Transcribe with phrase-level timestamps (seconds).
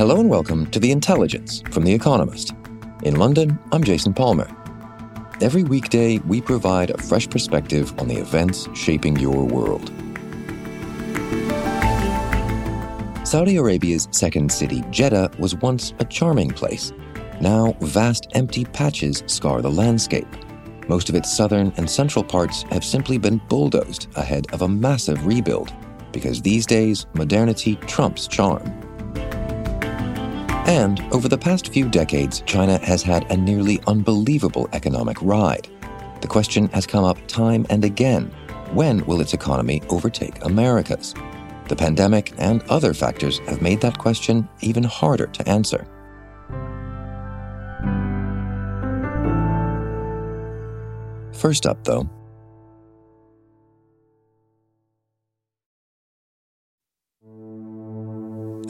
[0.00, 2.54] Hello and welcome to The Intelligence from The Economist.
[3.02, 4.48] In London, I'm Jason Palmer.
[5.42, 9.92] Every weekday, we provide a fresh perspective on the events shaping your world.
[13.26, 16.94] Saudi Arabia's second city, Jeddah, was once a charming place.
[17.42, 20.28] Now, vast empty patches scar the landscape.
[20.88, 25.26] Most of its southern and central parts have simply been bulldozed ahead of a massive
[25.26, 25.74] rebuild,
[26.10, 28.64] because these days, modernity trumps charm.
[30.66, 35.68] And over the past few decades, China has had a nearly unbelievable economic ride.
[36.20, 38.32] The question has come up time and again
[38.72, 41.14] when will its economy overtake America's?
[41.68, 45.86] The pandemic and other factors have made that question even harder to answer.
[51.32, 52.08] First up, though,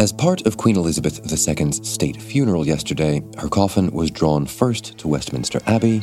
[0.01, 5.09] As part of Queen Elizabeth II's state funeral yesterday, her coffin was drawn first to
[5.09, 6.03] Westminster Abbey.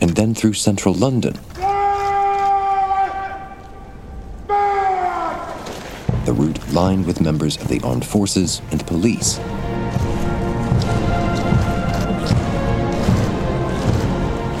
[0.00, 1.38] And then through central London,
[6.30, 9.38] the route lined with members of the armed forces and police.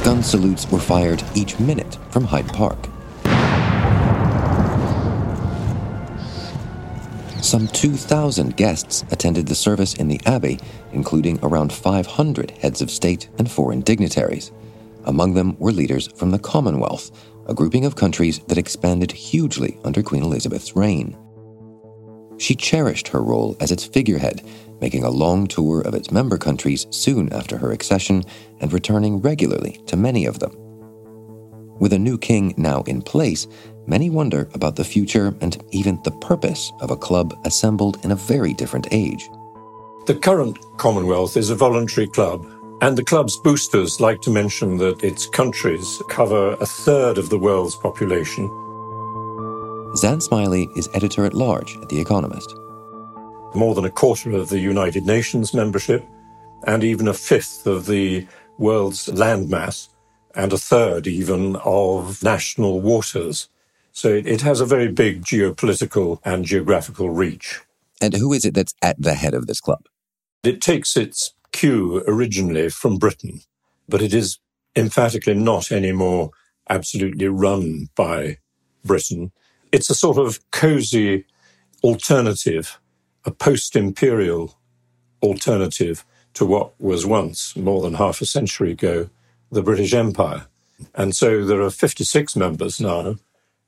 [0.04, 2.78] Gun salutes were fired each minute from Hyde Park.
[7.42, 10.60] Some 2,000 guests attended the service in the Abbey,
[10.92, 14.52] including around 500 heads of state and foreign dignitaries.
[15.04, 17.10] Among them were leaders from the Commonwealth,
[17.46, 21.16] a grouping of countries that expanded hugely under Queen Elizabeth's reign.
[22.40, 24.42] She cherished her role as its figurehead,
[24.80, 28.24] making a long tour of its member countries soon after her accession
[28.60, 30.52] and returning regularly to many of them.
[31.78, 33.46] With a new king now in place,
[33.86, 38.16] many wonder about the future and even the purpose of a club assembled in a
[38.16, 39.28] very different age.
[40.06, 42.46] The current Commonwealth is a voluntary club,
[42.80, 47.38] and the club's boosters like to mention that its countries cover a third of the
[47.38, 48.48] world's population
[49.94, 52.54] Xan Smiley is editor at large at The Economist.
[53.56, 56.04] More than a quarter of the United Nations membership,
[56.64, 58.24] and even a fifth of the
[58.56, 59.88] world's landmass,
[60.36, 63.48] and a third even of national waters.
[63.90, 67.60] So it has a very big geopolitical and geographical reach.
[68.00, 69.86] And who is it that's at the head of this club?
[70.44, 73.40] It takes its cue originally from Britain,
[73.88, 74.38] but it is
[74.76, 76.30] emphatically not anymore
[76.68, 78.38] absolutely run by
[78.84, 79.32] Britain.
[79.72, 81.26] It's a sort of cozy
[81.82, 82.80] alternative,
[83.24, 84.58] a post imperial
[85.22, 86.04] alternative
[86.34, 89.10] to what was once, more than half a century ago,
[89.50, 90.46] the British Empire.
[90.94, 93.16] And so there are 56 members now,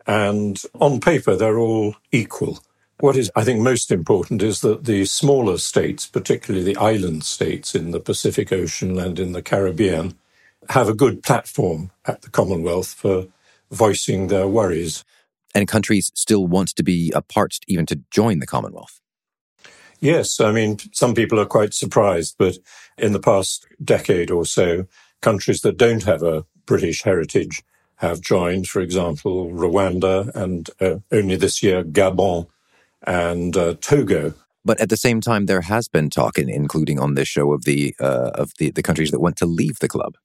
[0.07, 2.61] and on paper, they're all equal.
[2.99, 7.75] What is, I think, most important is that the smaller states, particularly the island states
[7.75, 10.17] in the Pacific Ocean and in the Caribbean,
[10.71, 13.27] have a good platform at the Commonwealth for
[13.71, 15.05] voicing their worries
[15.55, 19.01] and countries still want to be a part even to join the Commonwealth.
[20.01, 22.59] Yes, I mean, some people are quite surprised, but
[22.99, 24.87] in the past decade or so,
[25.21, 27.63] countries that don't have a British heritage
[27.97, 32.49] have joined, for example, Rwanda and uh, only this year, Gabon
[33.07, 34.35] and uh, Togo.
[34.65, 37.65] But at the same time, there has been talk, in, including on this show, of
[37.65, 40.17] the uh, of the, the countries that want to leave the club.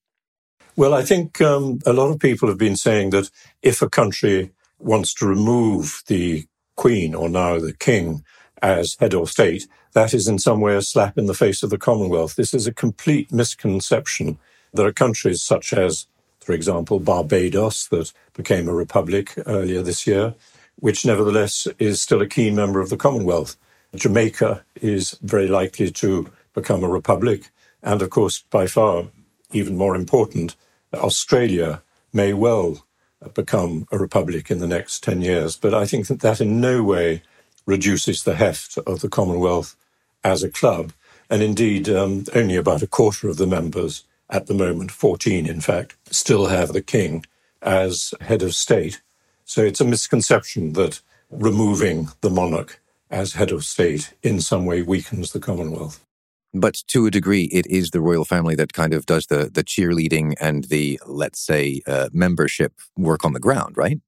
[0.76, 3.30] Well, I think um, a lot of people have been saying that
[3.62, 6.46] if a country wants to remove the
[6.76, 8.24] Queen or now the King
[8.62, 11.70] as head of state, that is in some way a slap in the face of
[11.70, 12.36] the Commonwealth.
[12.36, 14.38] This is a complete misconception.
[14.74, 16.08] There are countries such as,
[16.40, 20.36] for example, Barbados, that became a republic earlier this year,
[20.78, 23.58] which nevertheless is still a key member of the Commonwealth.
[23.96, 27.50] Jamaica is very likely to become a republic.
[27.82, 29.06] And of course, by far,
[29.52, 30.56] even more important,
[30.94, 31.82] Australia
[32.14, 32.86] may well
[33.34, 35.58] become a republic in the next 10 years.
[35.58, 37.24] But I think that that in no way
[37.66, 39.76] reduces the heft of the Commonwealth
[40.24, 40.94] as a club.
[41.30, 45.62] And indeed, um, only about a quarter of the members at the moment, 14 in
[45.62, 47.26] fact, still have the king
[47.62, 49.02] as head of state.
[49.46, 54.82] So it's a misconception that removing the monarch as head of state in some way
[54.82, 56.06] weakens the Commonwealth.
[56.54, 59.64] But to a degree, it is the royal family that kind of does the the
[59.64, 64.00] cheerleading and the let's say uh, membership work on the ground, right?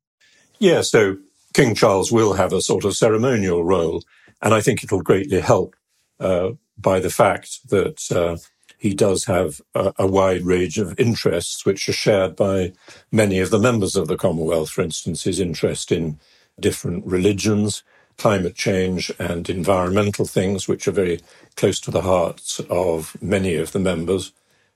[0.60, 0.82] Yeah.
[0.82, 1.18] So
[1.54, 4.04] King Charles will have a sort of ceremonial role,
[4.42, 5.76] and I think it'll greatly help
[6.20, 8.38] uh, by the fact that uh,
[8.78, 12.72] he does have a, a, wide range of interests which are shared by
[13.12, 14.70] many of the members of the Commonwealth.
[14.70, 16.20] For instance, his interest in
[16.60, 17.84] different religions,
[18.20, 21.20] climate change, and environmental things, which are very
[21.56, 24.34] close to the hearts of many of the members.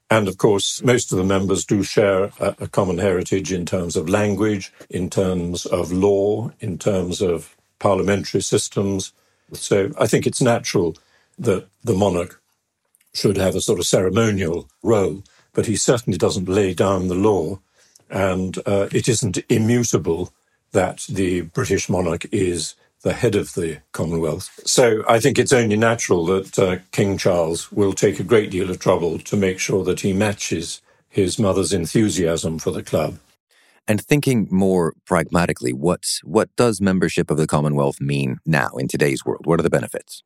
[0.10, 3.96] And of course, most of the members do share a, a common heritage in terms
[3.96, 9.12] of language, in terms of law, in terms of parliamentary systems.
[9.52, 10.96] So I think it's natural
[11.38, 12.42] that the monarch
[13.14, 15.24] should have a sort of ceremonial role,
[15.54, 17.60] but he certainly doesn't lay down the law.
[18.10, 20.32] And uh, it isn't immutable
[20.72, 24.60] that the British monarch is the head of the Commonwealth.
[24.66, 28.70] So I think it's only natural that uh, King Charles will take a great deal
[28.70, 33.20] of trouble to make sure that he matches his mother's enthusiasm for the club.
[33.88, 39.26] And thinking more pragmatically, what what does membership of the Commonwealth mean now in today's
[39.26, 39.46] world?
[39.46, 40.24] What are the benefits?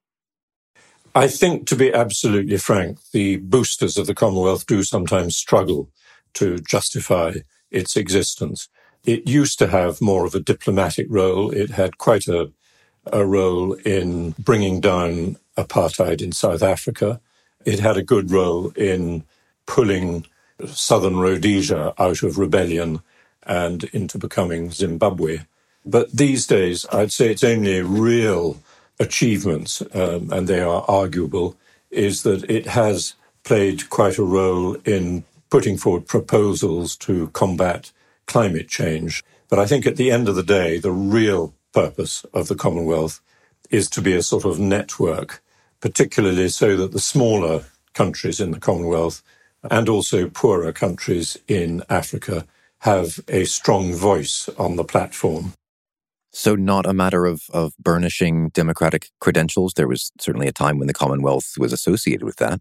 [1.15, 5.89] I think, to be absolutely frank, the boosters of the Commonwealth do sometimes struggle
[6.35, 7.33] to justify
[7.71, 8.69] its existence.
[9.03, 11.49] It used to have more of a diplomatic role.
[11.49, 12.51] It had quite a
[13.13, 17.19] a role in bringing down apartheid in South Africa.
[17.65, 19.23] It had a good role in
[19.65, 20.25] pulling
[20.65, 23.01] southern Rhodesia out of rebellion
[23.43, 25.39] and into becoming Zimbabwe.
[25.85, 28.57] But these days, I'd say its only real
[28.99, 31.55] achievements, um, and they are arguable,
[31.91, 33.13] is that it has
[33.43, 37.91] played quite a role in putting forward proposals to combat
[38.25, 39.23] climate change.
[39.49, 43.21] But I think at the end of the day, the real purpose of the Commonwealth
[43.69, 45.43] is to be a sort of network,
[45.79, 49.21] particularly so that the smaller countries in the Commonwealth
[49.69, 52.47] and also poorer countries in Africa
[52.79, 55.53] have a strong voice on the platform.
[56.31, 59.73] So, not a matter of, of burnishing democratic credentials.
[59.73, 62.59] There was certainly a time when the Commonwealth was associated with that.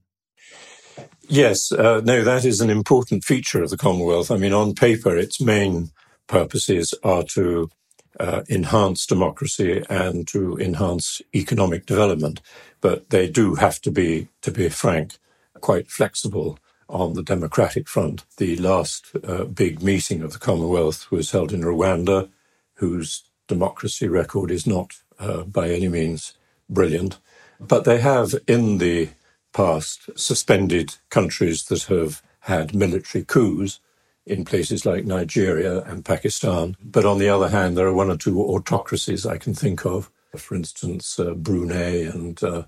[1.27, 4.31] Yes, uh, no, that is an important feature of the Commonwealth.
[4.31, 5.91] I mean, on paper, its main
[6.27, 7.71] purposes are to
[8.19, 12.41] uh, enhance democracy and to enhance economic development.
[12.81, 15.19] But they do have to be, to be frank,
[15.61, 16.59] quite flexible
[16.89, 18.25] on the democratic front.
[18.37, 22.29] The last uh, big meeting of the Commonwealth was held in Rwanda,
[22.75, 26.35] whose democracy record is not uh, by any means
[26.69, 27.19] brilliant.
[27.59, 29.09] But they have, in the
[29.53, 33.81] past, suspended countries that have had military coups
[34.27, 36.77] in places like Nigeria and Pakistan.
[36.85, 40.11] But on the other hand, there are one or two autocracies I can think of.
[40.37, 42.65] For instance, uh, Brunei, and uh,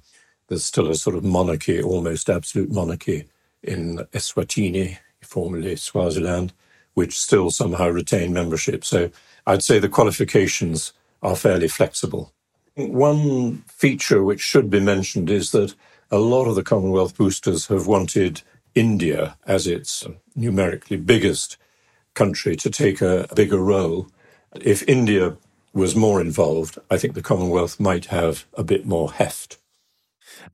[0.46, 3.26] there's still a sort of monarchy, almost absolute monarchy
[3.62, 6.52] in Eswatini, formerly Swaziland,
[6.94, 8.84] which still somehow retain membership.
[8.84, 9.10] So
[9.46, 10.92] I'd say the qualifications
[11.22, 12.32] are fairly flexible.
[12.76, 15.74] One feature which should be mentioned is that
[16.10, 18.42] a lot of the Commonwealth boosters have wanted
[18.78, 20.06] India as its
[20.36, 21.56] numerically biggest
[22.14, 24.08] country to take a bigger role.
[24.60, 25.36] If India
[25.72, 29.58] was more involved, I think the Commonwealth might have a bit more heft.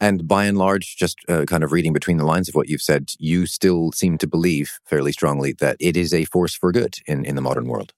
[0.00, 2.82] And by and large, just uh, kind of reading between the lines of what you've
[2.82, 6.96] said, you still seem to believe fairly strongly that it is a force for good
[7.06, 7.92] in, in the modern world.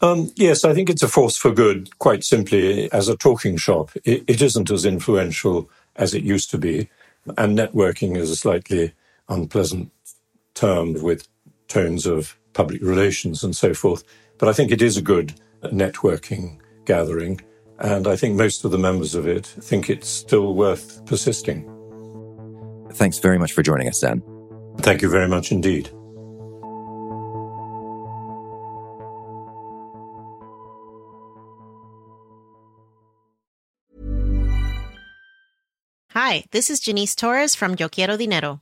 [0.00, 2.90] Um, yes, I think it's a force for good, quite simply.
[2.92, 6.88] As a talking shop, it, it isn't as influential as it used to be.
[7.36, 8.92] And networking is a slightly
[9.28, 9.90] unpleasant
[10.54, 11.28] term with
[11.68, 14.04] tones of public relations and so forth.
[14.38, 17.40] But I think it is a good networking gathering.
[17.78, 21.68] And I think most of the members of it think it's still worth persisting.
[22.92, 24.22] Thanks very much for joining us, Dan.
[24.78, 25.90] Thank you very much indeed.
[36.14, 38.61] Hi, this is Janice Torres from Yo Quiero Dinero.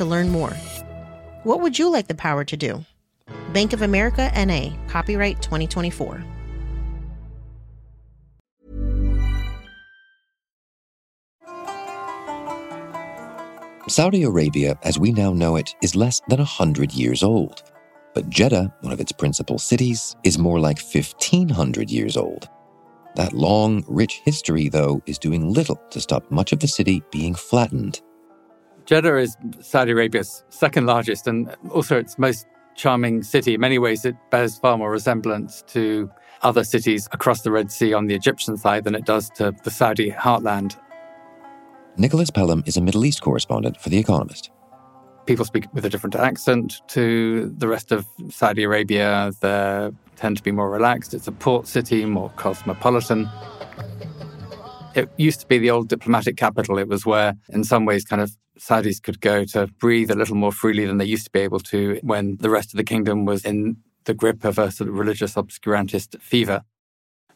[0.00, 0.56] to learn more.
[1.44, 2.84] What would you like the power to do?
[3.52, 6.24] Bank of America NA, copyright 2024.
[13.88, 17.62] Saudi Arabia, as we now know it, is less than 100 years old.
[18.14, 22.48] But Jeddah, one of its principal cities, is more like 1,500 years old.
[23.16, 27.34] That long, rich history, though, is doing little to stop much of the city being
[27.34, 28.00] flattened.
[28.86, 33.54] Jeddah is Saudi Arabia's second largest and also its most charming city.
[33.54, 36.10] In many ways, it bears far more resemblance to
[36.42, 39.70] other cities across the Red Sea on the Egyptian side than it does to the
[39.70, 40.76] Saudi heartland.
[41.96, 44.50] Nicholas Pelham is a Middle East correspondent for The Economist.
[45.26, 49.32] People speak with a different accent to the rest of Saudi Arabia.
[49.40, 51.12] They tend to be more relaxed.
[51.12, 53.28] It's a port city, more cosmopolitan.
[54.94, 56.78] It used to be the old diplomatic capital.
[56.78, 60.36] It was where, in some ways, kind of Saudis could go to breathe a little
[60.36, 63.24] more freely than they used to be able to when the rest of the kingdom
[63.24, 66.62] was in the grip of a sort of religious obscurantist fever.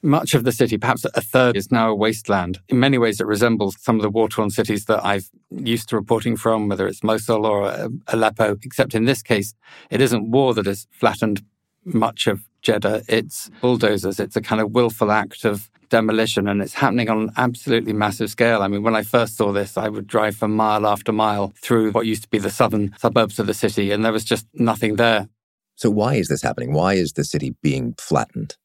[0.02, 2.58] Much of the city, perhaps a third, is now a wasteland.
[2.68, 5.96] In many ways, it resembles some of the war torn cities that I've used to
[5.96, 9.54] reporting from, whether it's Mosul or uh, Aleppo, except in this case,
[9.90, 11.42] it isn't war that has flattened
[11.84, 13.02] much of Jeddah.
[13.08, 14.18] It's bulldozers.
[14.18, 18.30] It's a kind of willful act of demolition and it's happening on an absolutely massive
[18.30, 18.62] scale.
[18.62, 21.92] I mean, when I first saw this, I would drive for mile after mile through
[21.92, 24.96] what used to be the southern suburbs of the city and there was just nothing
[24.96, 25.28] there.
[25.76, 26.72] So, why is this happening?
[26.72, 28.56] Why is the city being flattened?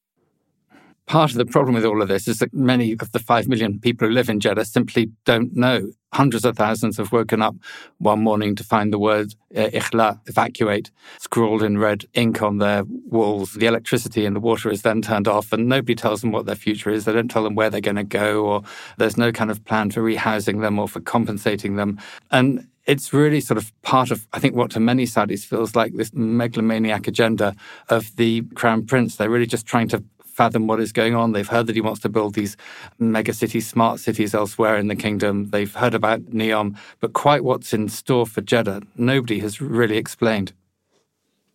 [1.10, 3.80] Part of the problem with all of this is that many of the 5 million
[3.80, 5.90] people who live in Jeddah simply don't know.
[6.12, 7.56] Hundreds of thousands have woken up
[7.98, 12.84] one morning to find the word uh, ikhla, evacuate, scrawled in red ink on their
[13.08, 13.54] walls.
[13.54, 16.54] The electricity and the water is then turned off, and nobody tells them what their
[16.54, 17.06] future is.
[17.06, 18.62] They don't tell them where they're going to go, or
[18.96, 21.98] there's no kind of plan for rehousing them or for compensating them.
[22.30, 25.92] And it's really sort of part of, I think, what to many Saudis feels like
[25.94, 27.56] this megalomaniac agenda
[27.88, 29.16] of the crown prince.
[29.16, 30.04] They're really just trying to
[30.40, 31.32] fathom what is going on.
[31.32, 32.56] They've heard that he wants to build these
[32.98, 35.50] mega cities, smart cities elsewhere in the kingdom.
[35.50, 40.54] They've heard about NEOM, but quite what's in store for Jeddah, nobody has really explained.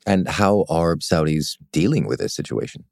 [0.06, 2.84] And how are Saudis dealing with this situation?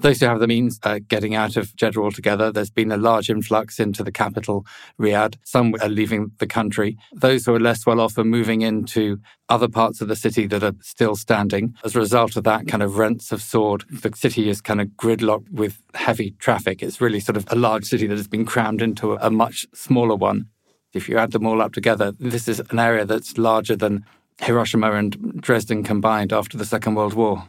[0.00, 2.50] Those who have the means are getting out of Jeddah altogether.
[2.50, 4.64] There's been a large influx into the capital,
[4.98, 5.36] Riyadh.
[5.44, 6.96] Some are leaving the country.
[7.12, 9.18] Those who are less well off are moving into
[9.50, 11.74] other parts of the city that are still standing.
[11.84, 13.84] As a result of that, kind of rents have soared.
[13.90, 16.82] The city is kind of gridlocked with heavy traffic.
[16.82, 20.16] It's really sort of a large city that has been crammed into a much smaller
[20.16, 20.46] one.
[20.94, 24.06] If you add them all up together, this is an area that's larger than
[24.40, 27.44] Hiroshima and Dresden combined after the Second World War.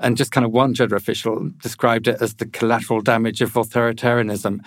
[0.00, 4.60] And just kind of one Jeddah official described it as the collateral damage of authoritarianism.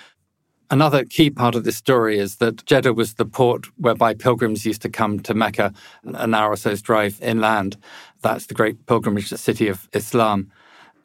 [0.70, 4.82] Another key part of this story is that Jeddah was the port whereby pilgrims used
[4.84, 5.74] to come to Mecca,
[6.04, 7.78] an hour or so's drive inland.
[8.22, 10.52] That's the great pilgrimage city of Islam.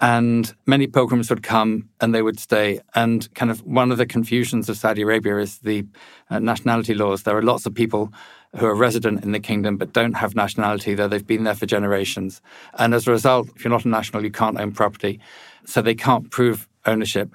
[0.01, 2.81] And many pilgrims would come and they would stay.
[2.95, 5.85] And kind of one of the confusions of Saudi Arabia is the
[6.31, 7.25] uh, nationality laws.
[7.25, 8.13] There are lots of people
[8.57, 11.67] who are resident in the kingdom but don't have nationality, though they've been there for
[11.67, 12.41] generations.
[12.79, 15.21] And as a result, if you're not a national, you can't own property.
[15.65, 17.35] So they can't prove ownership.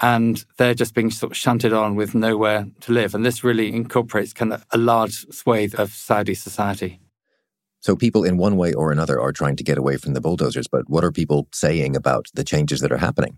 [0.00, 3.14] And they're just being sort of shunted on with nowhere to live.
[3.14, 7.00] And this really incorporates kind of a large swathe of Saudi society.
[7.80, 10.66] So people in one way or another are trying to get away from the bulldozers,
[10.66, 13.36] but what are people saying about the changes that are happening?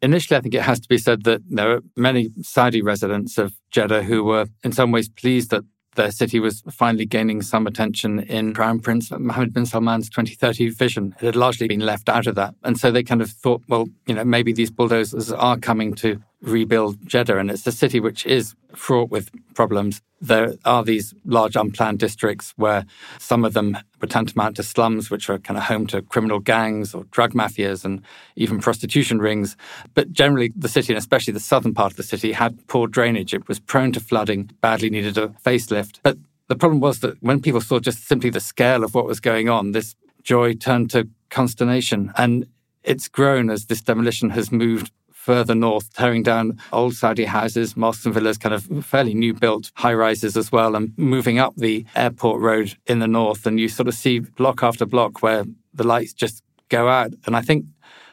[0.00, 3.52] Initially, I think it has to be said that there are many Saudi residents of
[3.70, 5.62] Jeddah who were in some ways pleased that
[5.94, 11.14] their city was finally gaining some attention in Crown Prince Mohammed bin Salman's 2030 vision.
[11.20, 12.54] It had largely been left out of that.
[12.62, 16.20] And so they kind of thought, well, you know, maybe these bulldozers are coming to
[16.42, 17.38] rebuild Jeddah.
[17.38, 20.02] And it's a city which is fraught with problems.
[20.20, 22.84] There are these large unplanned districts where
[23.18, 26.94] some of them were tantamount to slums, which are kind of home to criminal gangs
[26.94, 28.02] or drug mafias and
[28.36, 29.56] even prostitution rings.
[29.94, 33.34] But generally, the city, and especially the southern part of the city, had poor drainage.
[33.34, 36.00] It was prone to flooding, badly needed a facelift.
[36.02, 36.18] But
[36.48, 39.48] the problem was that when people saw just simply the scale of what was going
[39.48, 42.12] on, this joy turned to consternation.
[42.16, 42.46] And
[42.84, 44.92] it's grown as this demolition has moved
[45.22, 49.70] further north, tearing down old Saudi houses, mosques and villas, kind of fairly new built
[49.76, 53.46] high rises as well, and moving up the airport road in the north.
[53.46, 57.14] And you sort of see block after block where the lights just go out.
[57.24, 57.66] And I think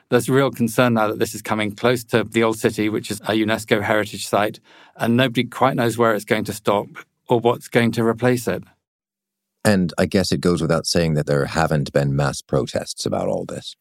[0.09, 3.19] there's real concern now that this is coming close to the old city, which is
[3.21, 4.59] a UNESCO heritage site,
[4.95, 6.87] and nobody quite knows where it's going to stop
[7.27, 8.63] or what's going to replace it.
[9.65, 13.45] And I guess it goes without saying that there haven't been mass protests about all
[13.45, 13.75] this.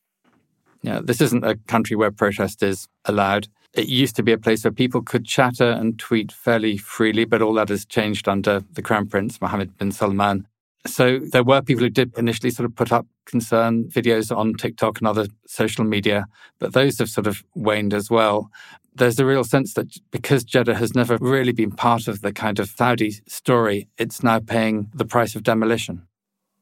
[0.82, 3.48] Yeah, this isn't a country where protest is allowed.
[3.74, 7.42] It used to be a place where people could chatter and tweet fairly freely, but
[7.42, 10.46] all that has changed under the Crown Prince, Mohammed bin Salman.
[10.86, 14.98] So there were people who did initially sort of put up concern videos on TikTok
[14.98, 16.26] and other social media,
[16.58, 18.50] but those have sort of waned as well.
[18.94, 22.58] There's a real sense that because Jeddah has never really been part of the kind
[22.58, 26.06] of Saudi story, it's now paying the price of demolition.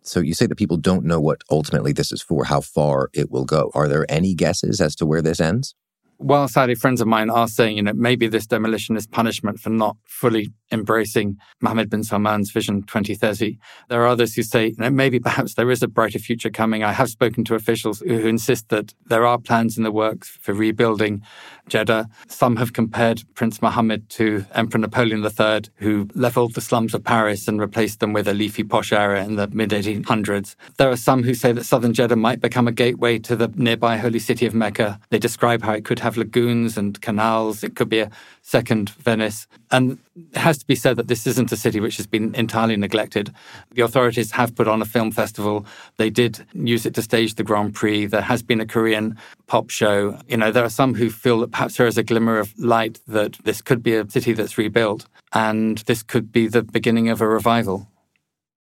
[0.07, 3.31] So you say that people don't know what ultimately this is for, how far it
[3.31, 3.71] will go.
[3.75, 5.75] Are there any guesses as to where this ends?
[6.19, 9.71] While Saudi friends of mine are saying, you know, maybe this demolition is punishment for
[9.71, 13.59] not fully embracing Mohammed bin Salman's Vision 2030,
[13.89, 16.83] there are others who say, you know, maybe perhaps there is a brighter future coming.
[16.83, 20.55] I have spoken to officials who insist that there are plans in the works for
[20.55, 21.23] rebuilding
[21.69, 22.09] Jeddah.
[22.29, 27.49] Some have compared Prince Mohammed to Emperor Napoleon III, who leveled the slums of Paris
[27.49, 30.55] and replaced them with a leafy posh area in the mid 1800s.
[30.79, 33.97] There are some who say that southern Jeddah might become a gateway to the nearby
[33.97, 35.01] holy city of Mecca.
[35.11, 37.65] They describe how it could have lagoons and canals.
[37.65, 38.11] It could be a
[38.43, 39.49] second Venice.
[39.73, 39.99] And
[40.33, 43.35] it has to be said that this isn't a city which has been entirely neglected.
[43.73, 45.67] The authorities have put on a film festival.
[45.97, 48.07] They did use it to stage the Grand Prix.
[48.07, 50.17] There has been a Korean pop show.
[50.29, 53.01] You know, there are some who feel that perhaps there is a glimmer of light
[53.09, 57.21] that this could be a city that's rebuilt and this could be the beginning of
[57.21, 57.89] a revival.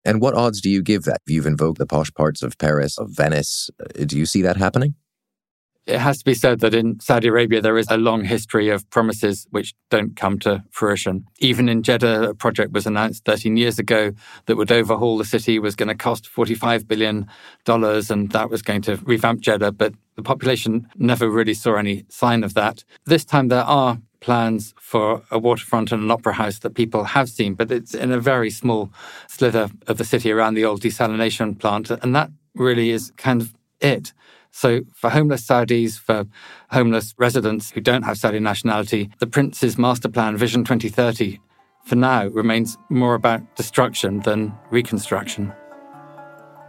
[0.04, 1.20] And what odds do you give that?
[1.26, 3.70] You've invoked the posh parts of Paris, of Venice.
[4.06, 4.94] Do you see that happening?
[5.86, 8.88] It has to be said that in Saudi Arabia, there is a long history of
[8.88, 11.26] promises which don't come to fruition.
[11.40, 14.12] Even in Jeddah, a project was announced 13 years ago
[14.46, 17.28] that would overhaul the city, was going to cost $45 billion,
[17.66, 19.72] and that was going to revamp Jeddah.
[19.72, 22.82] But the population never really saw any sign of that.
[23.04, 27.28] This time, there are plans for a waterfront and an opera house that people have
[27.28, 28.90] seen, but it's in a very small
[29.28, 31.90] slither of the city around the old desalination plant.
[31.90, 34.14] And that really is kind of it.
[34.56, 36.26] So, for homeless Saudis, for
[36.70, 41.40] homeless residents who don't have Saudi nationality, the Prince's master plan, Vision 2030,
[41.84, 45.52] for now remains more about destruction than reconstruction.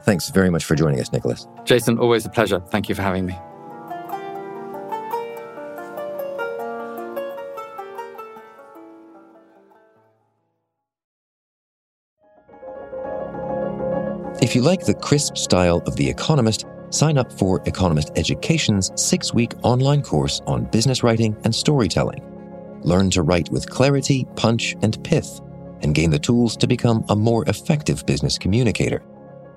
[0.02, 1.48] Thanks very much for joining us, Nicholas.
[1.64, 2.60] Jason, always a pleasure.
[2.72, 3.38] Thank you for having me.
[14.42, 19.34] If you like the crisp style of The Economist, sign up for Economist Education's six
[19.34, 22.22] week online course on business writing and storytelling.
[22.84, 25.42] Learn to write with clarity, punch, and pith,
[25.82, 29.04] and gain the tools to become a more effective business communicator.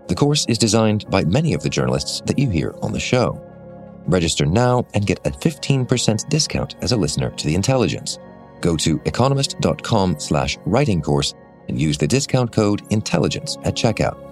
[0.08, 3.44] The course is designed by many of the journalists that you hear on the show.
[4.06, 8.18] Register now and get a 15% discount as a listener to The Intelligence.
[8.60, 11.34] Go to economist.com slash writing course
[11.68, 14.27] and use the discount code INTELLIGENCE at checkout.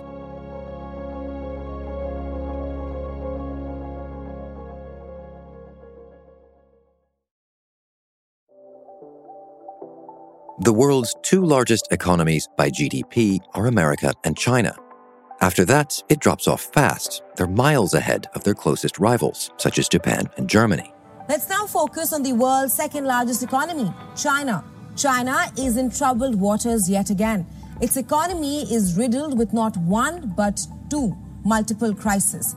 [10.60, 14.74] The world's two largest economies by GDP are America and China.
[15.42, 17.22] After that, it drops off fast.
[17.36, 20.94] They're miles ahead of their closest rivals, such as Japan and Germany.
[21.28, 24.64] Let's now focus on the world's second largest economy, China.
[24.96, 27.46] China is in troubled waters yet again.
[27.82, 31.14] Its economy is riddled with not one, but two
[31.44, 32.56] multiple crises.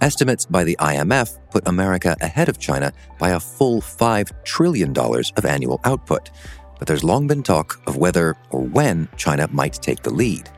[0.00, 5.44] Estimates by the IMF put America ahead of China by a full $5 trillion of
[5.44, 6.30] annual output
[6.78, 10.48] but there's long been talk of whether or when China might take the lead.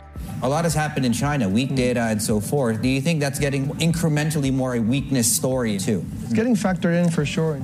[0.42, 2.80] A lot has happened in China, weak data and so forth.
[2.80, 6.04] Do you think that's getting incrementally more a weakness story too?
[6.22, 7.60] It's getting factored in for sure.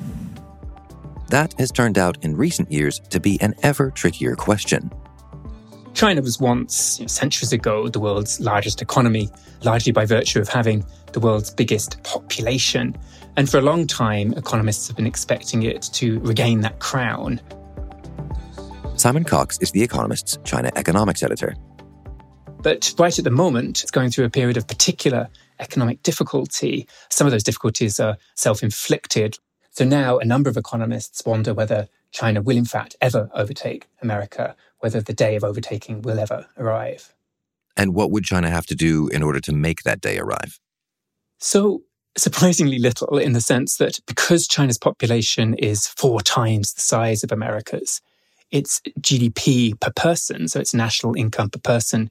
[1.29, 4.91] That has turned out in recent years to be an ever trickier question.
[5.95, 9.31] China was once, you know, centuries ago, the world's largest economy,
[9.63, 12.97] largely by virtue of having the world's biggest population.
[13.37, 17.41] And for a long time, economists have been expecting it to regain that crown.
[19.05, 21.55] Simon Cox is The Economist's China economics editor.
[22.63, 25.29] But right at the moment, it's going through a period of particular
[25.61, 26.89] economic difficulty.
[27.11, 29.39] Some of those difficulties are self inflicted.
[29.73, 34.57] So now a number of economists wonder whether China will, in fact, ever overtake America,
[34.79, 37.15] whether the day of overtaking will ever arrive.
[37.77, 40.59] And what would China have to do in order to make that day arrive?
[41.41, 41.83] So,
[42.17, 47.31] surprisingly little in the sense that because China's population is four times the size of
[47.31, 48.01] America's,
[48.55, 52.09] its GDP per person, so its national income per person,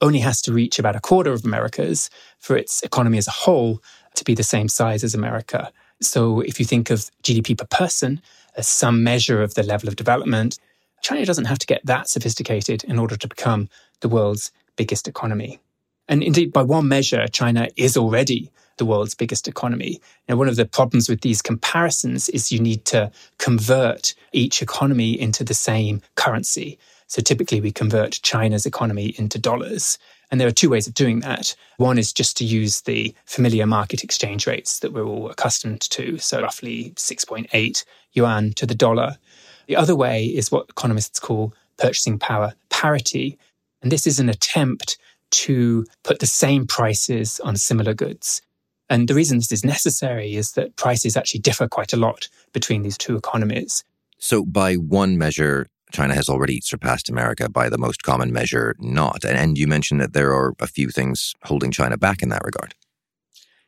[0.00, 3.80] only has to reach about a quarter of America's for its economy as a whole
[4.16, 5.70] to be the same size as America.
[6.02, 8.20] So if you think of GDP per person
[8.56, 10.58] as some measure of the level of development,
[11.00, 13.68] China doesn't have to get that sophisticated in order to become
[14.00, 15.60] the world's biggest economy.
[16.08, 20.00] And indeed, by one measure, China is already the world's biggest economy.
[20.28, 25.18] Now, one of the problems with these comparisons is you need to convert each economy
[25.18, 26.78] into the same currency.
[27.06, 29.98] So typically we convert China's economy into dollars.
[30.30, 31.54] And there are two ways of doing that.
[31.76, 36.18] One is just to use the familiar market exchange rates that we're all accustomed to.
[36.18, 39.18] So roughly 6.8 yuan to the dollar.
[39.66, 43.38] The other way is what economists call purchasing power parity.
[43.82, 44.98] And this is an attempt
[45.30, 48.42] to put the same prices on similar goods.
[48.90, 52.82] And the reason this is necessary is that prices actually differ quite a lot between
[52.82, 53.84] these two economies.
[54.18, 59.24] So, by one measure, China has already surpassed America by the most common measure, not.
[59.24, 62.74] And you mentioned that there are a few things holding China back in that regard.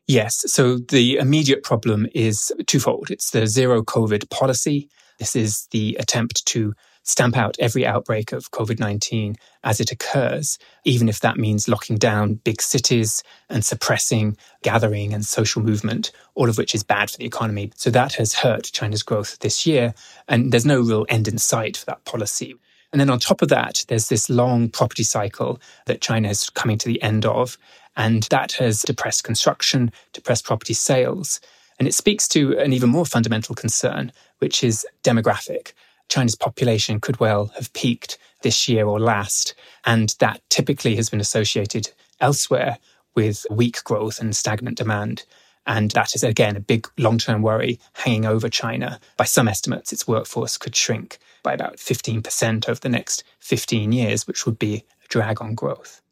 [0.08, 0.44] Yes.
[0.46, 3.10] So the immediate problem is twofold.
[3.10, 4.88] It's the zero COVID policy.
[5.18, 6.74] This is the attempt to
[7.06, 11.96] stamp out every outbreak of COVID 19 as it occurs, even if that means locking
[11.96, 17.16] down big cities and suppressing gathering and social movement, all of which is bad for
[17.16, 17.72] the economy.
[17.76, 19.94] So that has hurt China's growth this year.
[20.28, 22.56] And there's no real end in sight for that policy.
[22.92, 26.78] And then on top of that, there's this long property cycle that China is coming
[26.78, 27.56] to the end of.
[27.96, 31.40] And that has depressed construction, depressed property sales.
[31.78, 35.72] And it speaks to an even more fundamental concern, which is demographic.
[36.08, 39.54] China's population could well have peaked this year or last.
[39.84, 41.90] And that typically has been associated
[42.20, 42.78] elsewhere
[43.14, 45.24] with weak growth and stagnant demand.
[45.66, 49.00] And that is, again, a big long term worry hanging over China.
[49.16, 54.26] By some estimates, its workforce could shrink by about 15% over the next 15 years,
[54.26, 56.02] which would be a drag on growth.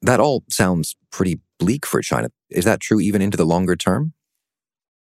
[0.00, 2.30] That all sounds pretty bleak for China.
[2.50, 4.14] Is that true even into the longer term?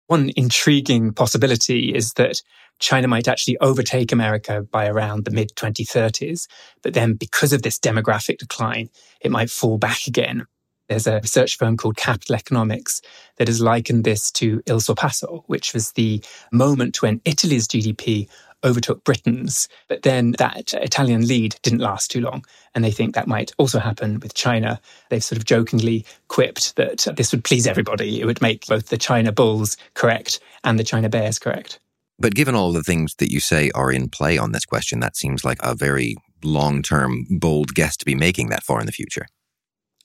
[0.07, 2.41] One intriguing possibility is that
[2.79, 6.47] China might actually overtake America by around the mid 2030s.
[6.81, 8.89] But then, because of this demographic decline,
[9.21, 10.45] it might fall back again.
[10.87, 13.01] There's a research firm called Capital Economics
[13.37, 18.29] that has likened this to Il Sorpasso, which was the moment when Italy's GDP
[18.63, 19.67] overtook Britain's.
[19.87, 22.45] But then that Italian lead didn't last too long.
[22.73, 24.79] And they think that might also happen with China.
[25.09, 28.21] They've sort of jokingly quipped that this would please everybody.
[28.21, 31.79] It would make both the China bulls correct and the China bears correct.
[32.17, 35.17] But given all the things that you say are in play on this question, that
[35.17, 38.91] seems like a very long term, bold guess to be making that far in the
[38.91, 39.25] future.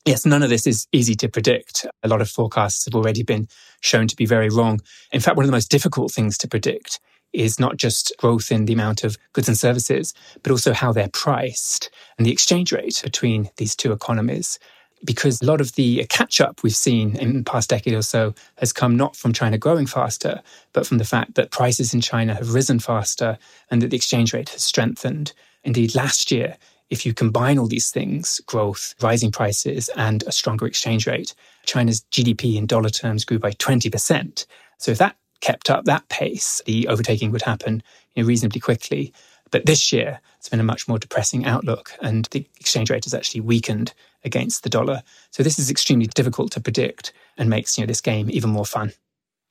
[0.07, 1.87] Yes, none of this is easy to predict.
[2.03, 3.49] A lot of forecasts have already been
[3.81, 4.81] shown to be very wrong.
[5.13, 7.01] In fact, one of the most difficult things to predict
[7.33, 11.11] is not just growth in the amount of goods and services, but also how they're
[11.13, 14.59] priced and the exchange rate between these two economies
[15.05, 18.35] because a lot of the catch up we've seen in the past decade or so
[18.57, 22.35] has come not from China growing faster, but from the fact that prices in China
[22.35, 23.39] have risen faster
[23.71, 25.33] and that the exchange rate has strengthened.
[25.65, 26.57] Indeed, last year,
[26.91, 31.35] if you combine all these things growth, rising prices, and a stronger exchange rate
[31.67, 34.47] China's GDP in dollar terms grew by 20%.
[34.79, 37.83] So if that kept up that pace, the overtaking would happen
[38.15, 39.13] you know, reasonably quickly.
[39.51, 43.15] But this year, it's been a much more depressing outlook, and the exchange rate has
[43.15, 43.93] actually weakened
[44.25, 45.03] against the dollar.
[45.31, 48.67] So this is extremely difficult to predict and makes you know, this game even more
[48.67, 48.93] fun.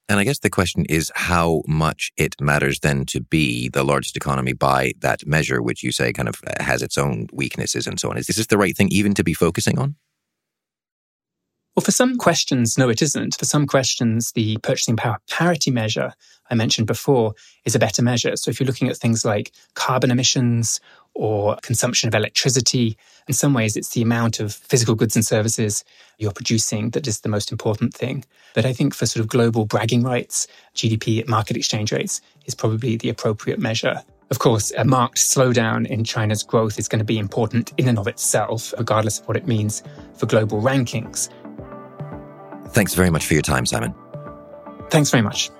[0.08, 4.18] And I guess the question is how much it matters then to be the largest
[4.18, 8.10] economy by that measure, which you say kind of has its own weaknesses and so
[8.10, 8.18] on.
[8.18, 9.96] Is this the right thing even to be focusing on?
[11.80, 13.38] Well, for some questions, no, it isn't.
[13.40, 16.12] For some questions, the purchasing power parity measure
[16.52, 18.36] I mentioned before is a better measure.
[18.36, 20.82] So if you're looking at things like carbon emissions
[21.14, 22.98] or consumption of electricity,
[23.30, 25.86] in some ways it's the amount of physical goods and services
[26.18, 28.26] you're producing that is the most important thing.
[28.54, 32.56] But I think for sort of global bragging rights, GDP at market exchange rates is
[32.56, 34.04] probably the appropriate measure.
[34.32, 37.98] Of course, a marked slowdown in China's growth is going to be important in and
[37.98, 39.82] of itself, regardless of what it means
[40.18, 41.30] for global rankings.
[42.72, 43.94] Thanks very much for your time, Simon.
[44.90, 45.52] Thanks very much.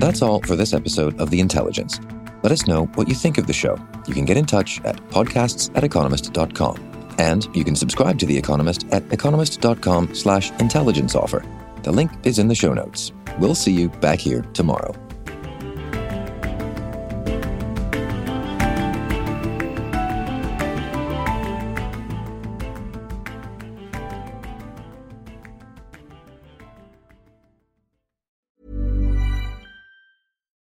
[0.00, 2.00] That's all for this episode of The Intelligence.
[2.42, 3.76] Let us know what you think of the show.
[4.06, 7.14] You can get in touch at podcasts at economist.com.
[7.18, 11.44] And you can subscribe to The Economist at economist.com slash intelligence offer.
[11.82, 13.12] The link is in the show notes.
[13.38, 14.94] We'll see you back here tomorrow.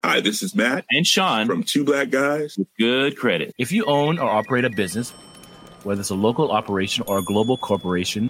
[0.03, 3.53] Hi, this is Matt and Sean from Two Black Guys with Good Credit.
[3.57, 5.11] If you own or operate a business,
[5.83, 8.29] whether it's a local operation or a global corporation,